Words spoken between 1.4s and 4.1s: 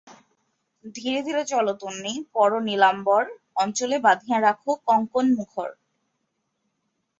চলো তন্বী, পরো নীলাম্বর, অঞ্চলে